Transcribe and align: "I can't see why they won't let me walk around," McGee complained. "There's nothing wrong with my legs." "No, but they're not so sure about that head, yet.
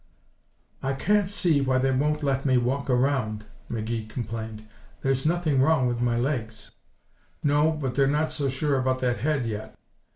"I 0.81 0.93
can't 0.93 1.29
see 1.29 1.61
why 1.61 1.77
they 1.77 1.91
won't 1.91 2.23
let 2.23 2.43
me 2.43 2.57
walk 2.57 2.89
around," 2.89 3.45
McGee 3.69 4.09
complained. 4.09 4.67
"There's 5.03 5.27
nothing 5.27 5.61
wrong 5.61 5.85
with 5.87 6.01
my 6.01 6.17
legs." 6.17 6.71
"No, 7.43 7.73
but 7.73 7.93
they're 7.93 8.07
not 8.07 8.31
so 8.31 8.49
sure 8.49 8.79
about 8.79 8.97
that 9.01 9.17
head, 9.17 9.45
yet. 9.45 9.75